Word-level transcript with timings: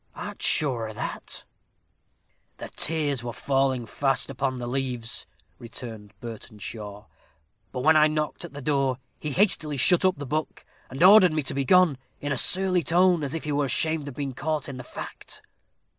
"Art 0.15 0.41
sure 0.41 0.89
o' 0.89 0.93
that?" 0.93 1.45
"The 2.57 2.69
tears 2.69 3.23
were 3.23 3.31
falling 3.33 3.85
fast 3.85 4.31
upon 4.31 4.55
the 4.55 4.65
leaves," 4.65 5.27
returned 5.59 6.19
Burtenshaw; 6.19 7.05
"but 7.71 7.81
when 7.81 7.95
I 7.95 8.07
knocked 8.07 8.43
at 8.43 8.53
the 8.53 8.63
door, 8.63 8.97
he 9.19 9.29
hastily 9.31 9.77
shut 9.77 10.03
up 10.03 10.17
the 10.17 10.25
book, 10.25 10.65
and 10.89 11.03
ordered 11.03 11.33
me 11.33 11.43
to 11.43 11.53
be 11.53 11.65
gone, 11.65 11.99
in 12.19 12.31
a 12.31 12.35
surly 12.35 12.81
tone, 12.81 13.21
as 13.21 13.35
if 13.35 13.43
he 13.43 13.51
were 13.51 13.65
ashamed 13.65 14.07
of 14.07 14.15
being 14.15 14.33
caught 14.33 14.67
in 14.67 14.77
the 14.77 14.83
fact." 14.83 15.43